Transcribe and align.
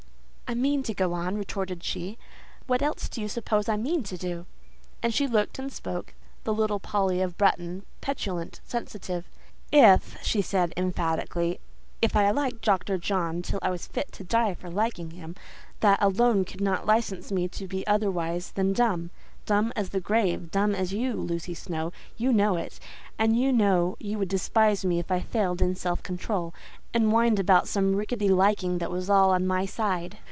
"I 0.47 0.53
mean 0.53 0.83
to 0.83 0.93
go 0.93 1.13
on," 1.13 1.37
retorted 1.37 1.81
she; 1.81 2.17
"what 2.67 2.81
else 2.81 3.07
do 3.07 3.21
you 3.21 3.29
suppose 3.29 3.69
I 3.69 3.77
mean 3.77 4.03
to 4.03 4.17
do?" 4.17 4.45
And 5.01 5.13
she 5.13 5.25
looked 5.25 5.57
and 5.59 5.71
spoke—the 5.71 6.53
little 6.53 6.77
Polly 6.81 7.21
of 7.21 7.37
Bretton—petulant, 7.37 8.59
sensitive. 8.65 9.29
"If," 9.71 10.21
said 10.21 10.25
she, 10.25 10.43
emphatically, 10.75 11.61
"if 12.01 12.17
I 12.17 12.29
liked 12.31 12.63
Dr. 12.65 12.97
John 12.97 13.41
till 13.41 13.59
I 13.61 13.69
was 13.69 13.87
fit 13.87 14.11
to 14.11 14.25
die 14.25 14.53
for 14.53 14.69
liking 14.69 15.11
him, 15.11 15.37
that 15.79 16.03
alone 16.03 16.43
could 16.43 16.59
not 16.59 16.85
license 16.85 17.31
me 17.31 17.47
to 17.47 17.65
be 17.65 17.87
otherwise 17.87 18.51
than 18.51 18.73
dumb—dumb 18.73 19.71
as 19.77 19.91
the 19.91 20.01
grave—dumb 20.01 20.75
as 20.75 20.91
you, 20.91 21.13
Lucy 21.13 21.53
Snowe—you 21.53 22.33
know 22.33 22.57
it—and 22.57 23.39
you 23.39 23.53
know 23.53 23.95
you 24.01 24.17
would 24.19 24.27
despise 24.27 24.83
me 24.83 24.99
if 24.99 25.11
I 25.11 25.21
failed 25.21 25.61
in 25.61 25.75
self 25.75 26.03
control, 26.03 26.53
and 26.93 27.09
whined 27.09 27.39
about 27.39 27.69
some 27.69 27.95
rickety 27.95 28.27
liking 28.27 28.79
that 28.79 28.91
was 28.91 29.09
all 29.09 29.29
on 29.31 29.47
my 29.47 29.65
side." 29.65 30.17